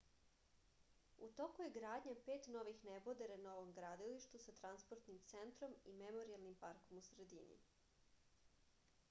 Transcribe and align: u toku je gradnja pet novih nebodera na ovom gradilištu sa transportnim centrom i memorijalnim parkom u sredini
u 1.25 1.27
toku 1.41 1.61
je 1.65 1.73
gradnja 1.75 2.15
pet 2.29 2.47
novih 2.55 2.81
nebodera 2.89 3.37
na 3.43 3.53
ovom 3.59 3.75
gradilištu 3.81 4.41
sa 4.47 4.57
transportnim 4.61 5.21
centrom 5.35 5.77
i 5.85 5.95
memorijalnim 6.03 6.59
parkom 6.65 7.05
u 7.05 7.09
sredini 7.11 7.63